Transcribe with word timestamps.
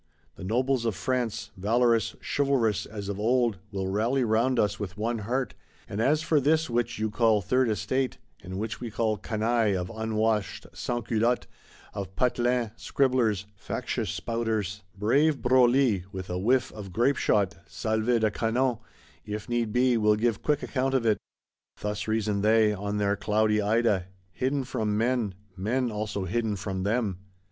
The 0.33 0.43
Nobles 0.43 0.83
of 0.85 0.95
France, 0.95 1.51
valorous, 1.55 2.15
chivalrous 2.25 2.87
as 2.87 3.07
of 3.07 3.19
old, 3.19 3.59
will 3.71 3.87
rally 3.87 4.23
round 4.23 4.57
us 4.57 4.79
with 4.79 4.97
one 4.97 5.19
heart;—and 5.19 6.01
as 6.01 6.23
for 6.23 6.39
this 6.39 6.71
which 6.71 6.97
you 6.97 7.11
call 7.11 7.39
Third 7.39 7.69
Estate, 7.69 8.17
and 8.41 8.57
which 8.57 8.81
we 8.81 8.89
call 8.89 9.17
canaille 9.19 9.79
of 9.79 9.91
unwashed 9.93 10.65
Sansculottes, 10.73 11.45
of 11.93 12.15
Patelins, 12.15 12.71
Scribblers, 12.77 13.45
factious 13.55 14.09
Spouters,—brave 14.09 15.39
Broglie, 15.39 16.05
"with 16.11 16.31
a 16.31 16.39
whiff 16.39 16.71
of 16.73 16.91
grapeshot 16.91 17.57
(salve 17.67 18.19
de 18.21 18.31
canons)," 18.31 18.79
if 19.23 19.47
need 19.47 19.71
be, 19.71 19.97
will 19.97 20.15
give 20.15 20.41
quick 20.41 20.63
account 20.63 20.95
of 20.95 21.05
it. 21.05 21.19
Thus 21.79 22.07
reason 22.07 22.41
they: 22.41 22.73
on 22.73 22.97
their 22.97 23.15
cloudy 23.15 23.61
Ida; 23.61 24.07
hidden 24.31 24.63
from 24.63 24.97
men,—men 24.97 25.91
also 25.91 26.25
hidden 26.25 26.55
from 26.55 26.81
them. 26.81 27.19